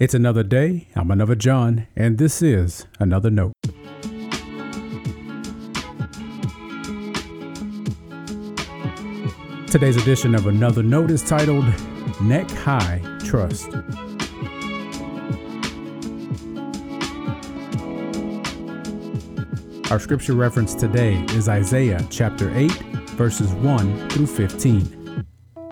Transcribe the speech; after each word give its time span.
It's 0.00 0.14
another 0.14 0.42
day. 0.42 0.88
I'm 0.96 1.10
another 1.10 1.34
John, 1.34 1.86
and 1.94 2.16
this 2.16 2.40
is 2.40 2.86
another 2.98 3.28
note. 3.28 3.52
Today's 9.66 9.98
edition 9.98 10.34
of 10.34 10.46
Another 10.46 10.82
Note 10.82 11.10
is 11.10 11.22
titled 11.22 11.66
Neck 12.22 12.50
High 12.50 13.02
Trust. 13.26 13.68
Our 19.90 19.98
scripture 19.98 20.32
reference 20.32 20.74
today 20.74 21.22
is 21.34 21.46
Isaiah 21.46 22.02
chapter 22.08 22.50
8, 22.56 22.72
verses 23.18 23.52
1 23.52 24.08
through 24.08 24.28
15. 24.28 24.99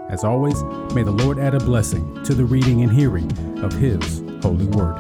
As 0.09 0.25
always, 0.25 0.63
may 0.95 1.03
the 1.03 1.11
Lord 1.11 1.39
add 1.39 1.55
a 1.55 1.61
blessing 1.61 2.23
to 2.25 2.35
the 2.35 2.45
reading 2.45 2.83
and 2.83 2.91
hearing 2.91 3.31
of 3.63 3.73
His 3.75 4.23
holy 4.43 4.67
word. 4.67 4.97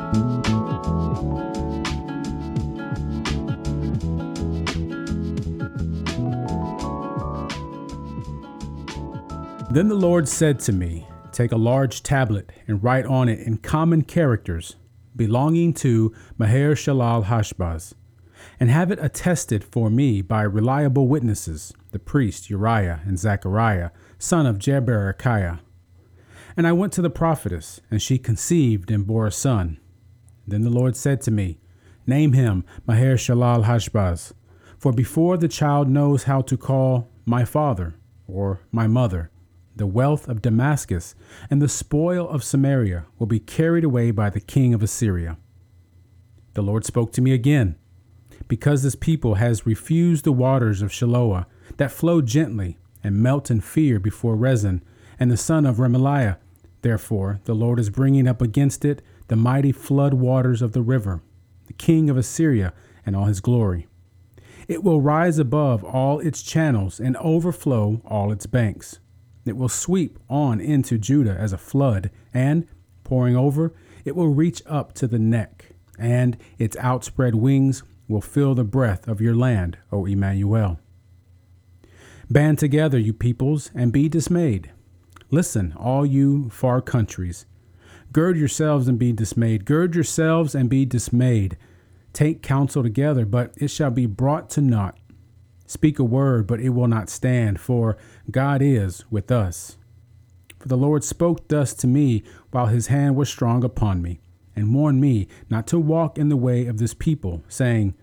Then 9.71 9.89
the 9.89 9.95
Lord 9.95 10.29
said 10.29 10.61
to 10.61 10.73
me, 10.73 11.07
Take 11.31 11.53
a 11.53 11.57
large 11.57 12.03
tablet 12.03 12.51
and 12.67 12.83
write 12.83 13.07
on 13.07 13.29
it 13.29 13.41
in 13.41 13.59
common 13.59 14.03
characters 14.03 14.77
belonging 15.15 15.75
to 15.75 16.15
Maher 16.37 16.75
Shalal 16.75 17.27
Hashbaz, 17.27 17.93
and 18.59 18.71
have 18.71 18.91
it 18.91 18.99
attested 19.01 19.65
for 19.65 19.91
me 19.91 20.23
by 20.23 20.43
reliable 20.43 21.07
witnesses, 21.09 21.73
the 21.91 21.99
priest 21.99 22.51
Uriah 22.51 23.01
and 23.05 23.19
Zechariah 23.19 23.91
son 24.19 24.47
of 24.47 24.59
Jeberechiah. 24.59 25.61
And 26.57 26.67
I 26.67 26.73
went 26.73 26.93
to 26.95 27.03
the 27.03 27.11
prophetess, 27.11 27.81
and 27.91 28.03
she 28.03 28.19
conceived 28.19 28.91
and 28.91 29.07
bore 29.07 29.27
a 29.27 29.33
son. 29.33 29.79
Then 30.47 30.63
the 30.63 30.71
Lord 30.71 30.97
said 30.97 31.21
to 31.23 31.31
me, 31.31 31.59
Name 32.07 32.33
him 32.33 32.65
Maher 32.87 33.17
Shalal 33.17 33.65
Hashbaz, 33.65 34.33
for 34.79 34.93
before 34.93 35.37
the 35.37 35.49
child 35.49 35.89
knows 35.89 36.25
how 36.25 36.41
to 36.43 36.57
call 36.57 37.09
my 37.25 37.45
father 37.45 37.95
or 38.27 38.61
my 38.73 38.87
mother, 38.87 39.31
the 39.77 39.87
wealth 39.87 40.29
of 40.29 40.43
Damascus 40.43 41.15
and 41.51 41.63
the 41.63 41.69
spoil 41.69 42.29
of 42.29 42.43
Samaria 42.43 43.07
will 43.19 43.27
be 43.27 43.39
carried 43.39 43.85
away 43.85 44.11
by 44.11 44.31
the 44.31 44.41
king 44.41 44.75
of 44.75 44.83
Assyria. 44.83 45.37
The 46.55 46.63
Lord 46.63 46.85
spoke 46.85 47.13
to 47.13 47.23
me 47.23 47.33
again. 47.33 47.77
Because 48.49 48.83
this 48.83 48.97
people 48.97 49.35
has 49.35 49.67
refused 49.67 50.25
the 50.25 50.33
waters 50.33 50.81
of 50.81 50.91
Shiloah 50.91 51.47
that 51.77 51.93
flow 51.93 52.21
gently 52.21 52.79
and 53.05 53.23
melt 53.23 53.51
in 53.51 53.61
fear 53.61 54.01
before 54.01 54.37
Rezin 54.37 54.83
and 55.21 55.31
the 55.31 55.37
son 55.37 55.67
of 55.67 55.77
Remaliah. 55.77 56.37
Therefore, 56.83 57.41
the 57.45 57.55
Lord 57.55 57.79
is 57.79 57.91
bringing 57.91 58.27
up 58.27 58.41
against 58.41 58.85
it 58.85 59.03
the 59.29 59.37
mighty 59.37 59.73
flood 59.73 60.15
waters 60.15 60.63
of 60.63 60.73
the 60.73 60.83
river, 60.83 61.21
the 61.67 61.73
king 61.75 62.09
of 62.09 62.17
Assyria 62.17 62.73
and 63.05 63.15
all 63.15 63.27
his 63.27 63.41
glory. 63.41 63.87
It 64.69 64.83
will 64.83 65.01
rise 65.01 65.39
above 65.39 65.83
all 65.83 66.21
its 66.21 66.43
channels 66.43 67.01
and 67.01 67.17
overflow 67.17 68.03
all 68.05 68.31
its 68.33 68.47
banks. 68.47 69.01
It 69.47 69.57
will 69.57 69.69
sweep 69.69 70.19
on 70.29 70.61
into 70.61 70.99
Judah 70.99 71.37
as 71.39 71.55
a 71.55 71.59
flood, 71.59 72.11
and, 72.35 72.67
pouring 73.03 73.35
over, 73.35 73.73
it 74.05 74.15
will 74.15 74.29
reach 74.29 74.63
up 74.67 74.93
to 74.95 75.07
the 75.07 75.19
neck, 75.19 75.71
and 75.99 76.37
its 76.59 76.77
outspread 76.77 77.35
wings 77.35 77.83
will 78.09 78.21
fill 78.21 78.55
the 78.55 78.65
breadth 78.65 79.09
of 79.09 79.23
your 79.23 79.35
land, 79.35 79.79
O 79.91 80.05
Emmanuel. 80.05 80.79
Band 82.31 82.59
together, 82.59 82.99
you 82.99 83.15
peoples, 83.15 83.71
and 83.75 83.93
be 83.93 84.09
dismayed. 84.09 84.71
Listen, 85.31 85.73
all 85.79 86.05
you 86.05 86.51
far 86.51 86.83
countries. 86.83 87.47
Gird 88.13 88.37
yourselves 88.37 88.87
and 88.87 88.99
be 88.99 89.13
dismayed. 89.13 89.65
Gird 89.65 89.95
yourselves 89.95 90.55
and 90.55 90.69
be 90.69 90.85
dismayed. 90.85 91.57
Take 92.13 92.43
counsel 92.43 92.83
together, 92.83 93.25
but 93.25 93.53
it 93.57 93.69
shall 93.69 93.91
be 93.91 94.07
brought 94.07 94.51
to 94.51 94.61
naught. 94.61 94.99
Speak 95.67 95.99
a 95.99 96.05
word, 96.05 96.47
but 96.47 96.61
it 96.61 96.71
will 96.71 96.89
not 96.89 97.11
stand, 97.11 97.61
for 97.61 97.97
God 98.31 98.61
is 98.63 99.05
with 99.11 99.31
us. 99.31 99.77
For 100.59 100.69
the 100.69 100.77
Lord 100.77 101.05
spoke 101.05 101.49
thus 101.49 101.73
to 101.75 101.87
me 101.87 102.23
while 102.51 102.67
his 102.67 102.89
hand 102.89 103.17
was 103.17 103.29
strong 103.29 103.63
upon 103.63 104.03
me, 104.03 104.21
and 104.57 104.75
warned 104.75 105.01
me 105.01 105.29
not 105.49 105.67
to 105.69 105.79
walk 105.79 106.19
in 106.19 106.29
the 106.29 106.37
way 106.37 106.67
of 106.67 106.79
this 106.79 106.95
people, 106.95 107.43
saying, 107.49 107.95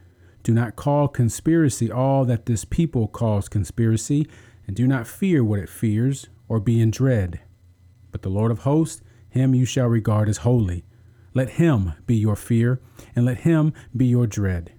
do 0.45 0.53
not 0.53 0.75
call 0.75 1.07
conspiracy 1.07 1.91
all 1.91 2.23
that 2.23 2.45
this 2.45 2.65
people 2.65 3.07
calls 3.07 3.49
conspiracy, 3.49 4.27
and 4.67 4.75
do 4.75 4.85
not 4.85 5.07
fear 5.07 5.43
what 5.43 5.57
it 5.57 5.67
fears, 5.67 6.27
or 6.47 6.59
be 6.59 6.79
in 6.79 6.91
dread. 6.91 7.39
But 8.11 8.21
the 8.21 8.29
Lord 8.29 8.51
of 8.51 8.59
hosts, 8.59 9.01
him 9.27 9.55
you 9.55 9.65
shall 9.65 9.87
regard 9.87 10.29
as 10.29 10.37
holy. 10.37 10.85
Let 11.33 11.49
him 11.51 11.93
be 12.05 12.15
your 12.15 12.35
fear, 12.35 12.79
and 13.15 13.25
let 13.25 13.39
him 13.39 13.73
be 13.97 14.05
your 14.05 14.27
dread. 14.27 14.73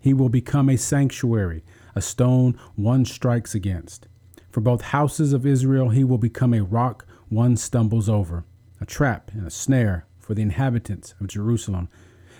He 0.00 0.14
will 0.14 0.30
become 0.30 0.70
a 0.70 0.78
sanctuary, 0.78 1.62
a 1.94 2.00
stone 2.00 2.58
one 2.74 3.04
strikes 3.04 3.54
against. 3.54 4.08
For 4.50 4.62
both 4.62 4.80
houses 4.80 5.34
of 5.34 5.44
Israel 5.44 5.90
he 5.90 6.04
will 6.04 6.16
become 6.16 6.54
a 6.54 6.64
rock 6.64 7.06
one 7.28 7.58
stumbles 7.58 8.08
over, 8.08 8.46
a 8.80 8.86
trap 8.86 9.30
and 9.34 9.46
a 9.46 9.50
snare 9.50 10.06
for 10.18 10.32
the 10.32 10.40
inhabitants 10.40 11.14
of 11.20 11.26
Jerusalem, 11.26 11.90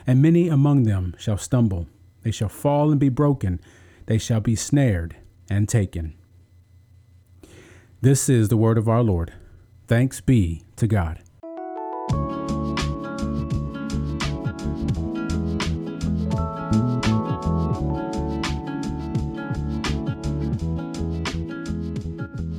and 0.07 0.23
many 0.23 0.49
among 0.49 0.85
them 0.85 1.15
shall 1.19 1.37
stumble. 1.37 1.87
They 2.27 2.33
shall 2.33 2.49
fall 2.49 2.91
and 2.91 2.99
be 2.99 3.09
broken. 3.09 3.61
They 4.07 4.19
shall 4.19 4.41
be 4.41 4.57
snared 4.57 5.15
and 5.49 5.69
taken. 5.69 6.15
This 8.01 8.29
is 8.29 8.49
the 8.49 8.57
word 8.57 8.79
of 8.79 8.89
our 8.89 9.05
Lord. 9.05 9.33
Thanks 9.87 10.21
be 10.21 10.65
to 10.75 10.89
God. 10.89 11.21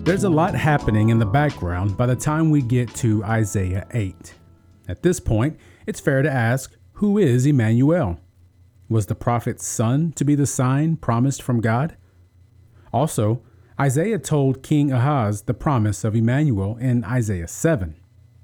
There's 0.06 0.23
a 0.23 0.29
lot 0.29 0.56
happening 0.56 1.09
in 1.09 1.19
the 1.19 1.25
background 1.25 1.97
by 1.97 2.06
the 2.06 2.16
time 2.16 2.51
we 2.51 2.61
get 2.61 2.95
to 2.95 3.22
Isaiah 3.25 3.85
8. 3.91 4.33
At 4.88 5.03
this 5.03 5.19
point, 5.19 5.59
it's 5.85 6.00
fair 6.00 6.22
to 6.22 6.31
ask 6.31 6.73
who 6.94 7.17
is 7.17 7.45
Emmanuel? 7.45 8.22
Was 8.89 9.07
the 9.07 9.15
prophet's 9.15 9.65
son 9.65 10.13
to 10.13 10.23
be 10.23 10.35
the 10.35 10.45
sign 10.45 10.95
promised 10.95 11.41
from 11.41 11.61
God? 11.61 11.97
Also, 12.93 13.41
Isaiah 13.79 14.17
told 14.17 14.63
King 14.63 14.91
Ahaz 14.91 15.43
the 15.43 15.53
promise 15.53 16.03
of 16.03 16.15
Emmanuel 16.15 16.77
in 16.77 17.03
Isaiah 17.03 17.47
7. 17.47 17.95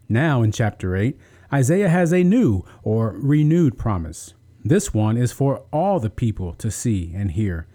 Now, 0.10 0.44
in 0.44 0.52
chapter 0.52 0.96
8, 0.96 1.18
Isaiah 1.52 1.90
has 1.90 2.12
a 2.12 2.24
new 2.24 2.64
or 2.84 3.16
renewed 3.18 3.78
promise. 3.78 4.34
This 4.64 4.94
one 4.94 5.18
is 5.18 5.32
for 5.32 5.64
all 5.72 6.00
the 6.00 6.10
people 6.10 6.54
to 6.56 6.70
see 6.70 7.14
and 7.16 7.32
hear. 7.32 7.68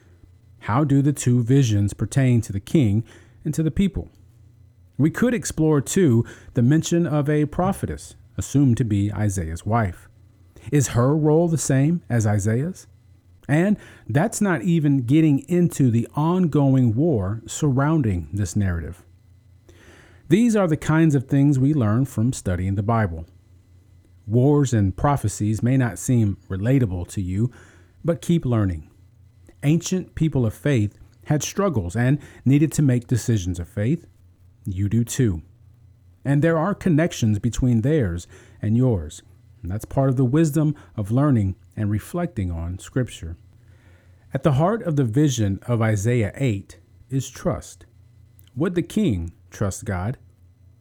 How 0.61 0.85
do 0.85 1.03
the 1.03 1.13
two 1.13 1.43
visions 1.43 1.95
pertain 1.95 2.41
to 2.43 2.53
the 2.53 2.61
king 2.61 3.05
and 3.45 3.55
to 3.55 3.63
the 3.63 3.71
people? 3.71 4.09
We 4.99 5.11
could 5.11 5.33
explore, 5.33 5.81
too, 5.81 6.25
the 6.55 6.63
mention 6.63 7.07
of 7.07 7.31
a 7.31 7.47
prophetess, 7.47 8.17
assumed 8.37 8.77
to 8.77 8.85
be 8.85 9.13
Isaiah's 9.13 9.65
wife. 9.65 10.09
Is 10.71 10.89
her 10.89 11.17
role 11.17 11.49
the 11.49 11.59
same 11.59 12.03
as 12.09 12.27
Isaiah's? 12.27 12.87
And 13.49 13.79
that's 14.07 14.41
not 14.41 14.63
even 14.63 15.07
getting 15.07 15.41
into 15.49 15.91
the 15.91 16.07
ongoing 16.15 16.95
war 16.95 17.43
surrounding 17.47 18.29
this 18.33 18.55
narrative. 18.55 19.03
These 20.29 20.55
are 20.55 20.69
the 20.69 20.77
kinds 20.77 21.15
of 21.15 21.27
things 21.27 21.59
we 21.59 21.73
learn 21.73 22.05
from 22.05 22.35
studying 22.35 22.75
the 22.75 22.83
Bible. 22.83 23.25
Wars 24.27 24.75
and 24.75 24.95
prophecies 24.95 25.63
may 25.63 25.79
not 25.79 25.99
seem 25.99 26.37
relatable 26.51 27.09
to 27.09 27.23
you, 27.23 27.51
but 28.05 28.21
keep 28.21 28.45
learning. 28.45 28.91
Ancient 29.63 30.15
people 30.15 30.45
of 30.45 30.53
faith 30.53 30.99
had 31.25 31.43
struggles 31.43 31.97
and 31.97 32.19
needed 32.45 32.71
to 32.73 32.83
make 32.83 33.07
decisions 33.07 33.59
of 33.59 33.69
faith. 33.69 34.07
You 34.67 34.91
do 34.91 35.03
too. 35.03 35.41
And 36.25 36.43
there 36.43 36.59
are 36.59 36.75
connections 36.75 37.39
between 37.39 37.81
theirs 37.81 38.27
and 38.61 38.77
yours. 38.77 39.23
And 39.63 39.71
that's 39.71 39.85
part 39.85 40.09
of 40.09 40.17
the 40.17 40.25
wisdom 40.25 40.75
of 40.97 41.11
learning 41.11 41.57
and 41.77 41.91
reflecting 41.91 42.51
on 42.51 42.79
Scripture. 42.79 43.37
At 44.33 44.43
the 44.43 44.53
heart 44.53 44.83
of 44.83 44.97
the 44.97 45.05
vision 45.05 45.59
of 45.67 45.81
Isaiah 45.81 46.33
8 46.37 46.79
is 47.11 47.31
trust. 47.31 47.87
Would 48.55 48.75
the 48.75 48.83
king 48.83 49.33
trust 49.51 49.85
God? 49.85 50.19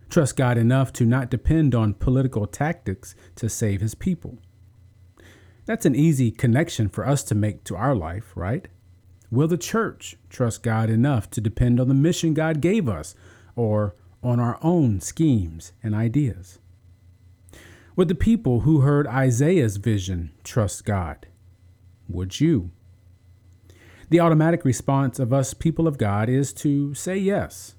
Trust 0.09 0.35
God 0.35 0.57
enough 0.57 0.93
to 0.93 1.05
not 1.05 1.29
depend 1.29 1.75
on 1.75 1.93
political 1.93 2.45
tactics 2.45 3.15
to 3.35 3.49
save 3.49 3.81
his 3.81 3.95
people? 3.95 4.37
That's 5.65 5.85
an 5.85 5.95
easy 5.95 6.31
connection 6.31 6.87
for 6.87 7.05
us 7.05 7.23
to 7.23 7.35
make 7.35 7.63
to 7.65 7.75
our 7.75 7.95
life, 7.95 8.31
right? 8.35 8.67
Will 9.29 9.47
the 9.47 9.57
church 9.57 10.15
trust 10.29 10.63
God 10.63 10.89
enough 10.89 11.29
to 11.31 11.41
depend 11.41 11.79
on 11.79 11.89
the 11.89 11.93
mission 11.93 12.33
God 12.33 12.61
gave 12.61 12.87
us 12.87 13.15
or 13.55 13.95
on 14.23 14.39
our 14.39 14.57
own 14.61 15.01
schemes 15.01 15.73
and 15.83 15.93
ideas? 15.93 16.59
Would 17.97 18.09
the 18.09 18.15
people 18.15 18.59
who 18.59 18.81
heard 18.81 19.07
Isaiah's 19.07 19.77
vision 19.77 20.31
trust 20.43 20.85
God? 20.85 21.25
Would 22.07 22.39
you? 22.39 22.69
The 24.11 24.19
automatic 24.19 24.63
response 24.63 25.17
of 25.17 25.33
us 25.33 25.55
people 25.55 25.87
of 25.87 25.97
God 25.97 26.29
is 26.29 26.53
to 26.53 26.93
say 26.93 27.17
yes. 27.17 27.73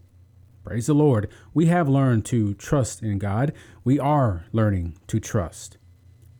Praise 0.65 0.88
the 0.88 0.94
Lord. 0.94 1.31
We 1.55 1.67
have 1.67 1.88
learned 1.88 2.25
to 2.26 2.55
trust 2.55 3.00
in 3.00 3.19
God. 3.19 3.53
We 3.85 4.00
are 4.00 4.44
learning 4.53 4.99
to 5.06 5.20
trust. 5.20 5.79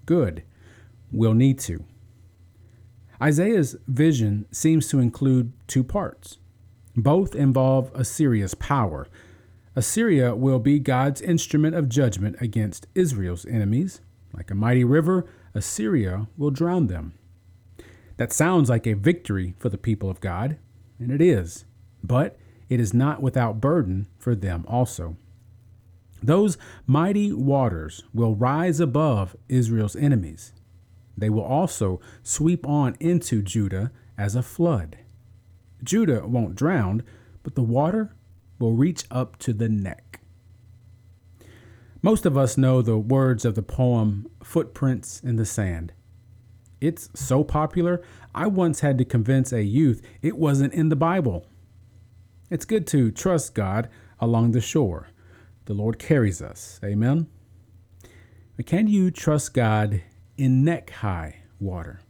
good. 0.05 0.43
We'll 1.13 1.35
need 1.35 1.61
to. 1.61 1.85
Isaiah's 3.23 3.77
vision 3.87 4.47
seems 4.51 4.89
to 4.89 4.99
include 4.99 5.53
two 5.69 5.85
parts. 5.85 6.39
Both 6.97 7.37
involve 7.37 7.93
a 7.95 8.05
serious 8.05 8.55
power. 8.55 9.07
Assyria 9.77 10.35
will 10.35 10.59
be 10.59 10.79
God's 10.79 11.21
instrument 11.21 11.75
of 11.75 11.89
judgment 11.89 12.37
against 12.41 12.87
Israel's 12.95 13.47
enemies. 13.47 14.01
Like 14.33 14.51
a 14.51 14.55
mighty 14.55 14.85
river, 14.85 15.27
Assyria 15.55 16.29
will 16.37 16.51
drown 16.51 16.87
them. 16.87 17.15
That 18.17 18.33
sounds 18.33 18.69
like 18.69 18.87
a 18.87 18.95
victory 18.95 19.55
for 19.59 19.69
the 19.69 19.79
people 19.79 20.11
of 20.11 20.21
God, 20.21 20.59
and 20.99 21.11
it 21.11 21.21
is, 21.21 21.65
but 22.03 22.37
it 22.69 22.81
is 22.81 22.93
not 22.93 23.23
without 23.23 23.61
burden 23.61 24.09
for 24.19 24.35
them 24.35 24.65
also. 24.69 25.17
Those 26.23 26.59
mighty 26.87 27.33
waters 27.33 28.05
will 28.13 28.35
rise 28.35 28.81
above 28.81 29.37
Israel's 29.49 29.95
enemies. 29.95 30.53
They 31.17 31.31
will 31.31 31.45
also 31.45 32.01
sweep 32.23 32.67
on 32.67 32.97
into 33.01 33.43
Judah 33.43 33.93
as 34.17 34.35
a 34.35 34.43
flood. 34.43 34.99
Judah 35.83 36.27
won't 36.27 36.57
drown, 36.57 37.05
but 37.43 37.55
the 37.55 37.63
water 37.63 38.17
will 38.59 38.73
reach 38.73 39.05
up 39.11 39.39
to 39.39 39.53
the 39.53 39.69
neck. 39.69 40.21
Most 42.03 42.27
of 42.27 42.37
us 42.37 42.57
know 42.57 42.81
the 42.81 42.99
words 42.99 43.45
of 43.45 43.55
the 43.55 43.63
poem 43.63 44.29
Footprints 44.43 45.21
in 45.21 45.37
the 45.37 45.45
Sand. 45.45 45.93
It's 46.81 47.11
so 47.15 47.43
popular, 47.43 48.03
I 48.35 48.47
once 48.47 48.81
had 48.81 48.99
to 48.99 49.05
convince 49.05 49.53
a 49.53 49.65
youth 49.65 50.01
it 50.23 50.37
wasn't 50.37 50.75
in 50.75 50.91
the 50.91 50.97
Bible. 50.97 51.47
It's 52.51 52.65
good 52.65 52.87
to 52.89 53.11
trust 53.11 53.55
God 53.55 53.89
along 54.21 54.53
the 54.53 54.61
shore. 54.61 55.09
The 55.65 55.75
Lord 55.75 55.99
carries 55.99 56.41
us. 56.41 56.81
Amen. 56.85 57.27
But 58.57 58.67
can 58.67 58.87
you 58.87 59.11
trust 59.11 59.55
God 59.55 60.03
in 60.37 60.65
neck 60.65 60.91
high 60.91 61.43
water? 61.61 62.01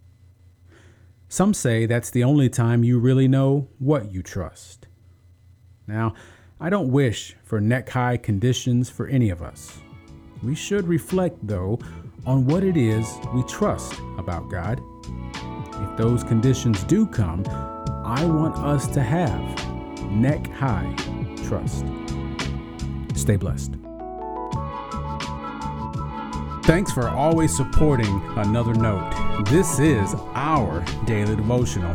Some 1.28 1.52
say 1.52 1.86
that's 1.86 2.10
the 2.10 2.24
only 2.24 2.48
time 2.48 2.84
you 2.84 2.98
really 2.98 3.28
know 3.28 3.68
what 3.78 4.12
you 4.12 4.22
trust. 4.22 4.86
Now, 5.86 6.14
I 6.60 6.70
don't 6.70 6.90
wish 6.90 7.36
for 7.44 7.60
neck 7.60 7.88
high 7.90 8.16
conditions 8.16 8.90
for 8.90 9.06
any 9.06 9.30
of 9.30 9.42
us. 9.42 9.78
We 10.42 10.56
should 10.56 10.88
reflect, 10.88 11.46
though, 11.46 11.78
on 12.26 12.46
what 12.46 12.64
it 12.64 12.76
is 12.76 13.16
we 13.32 13.44
trust 13.44 13.94
about 14.18 14.50
God. 14.50 14.82
If 15.36 15.96
those 15.96 16.24
conditions 16.24 16.82
do 16.82 17.06
come, 17.06 17.44
I 18.04 18.24
want 18.24 18.56
us 18.56 18.88
to 18.88 19.00
have 19.00 19.40
neck 20.10 20.48
high 20.48 20.92
trust. 21.46 21.86
Stay 23.14 23.36
blessed. 23.36 23.74
Thanks 26.64 26.90
for 26.90 27.08
always 27.08 27.56
supporting 27.56 28.20
Another 28.36 28.74
Note. 28.74 29.44
This 29.46 29.78
is 29.78 30.12
our 30.34 30.84
daily 31.06 31.36
devotional. 31.36 31.94